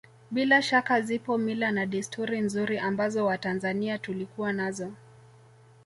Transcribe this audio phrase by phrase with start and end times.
[0.31, 4.91] Bila shaka zipo mila na desturi nzuri ambazo Watanzania tulikuwa nazo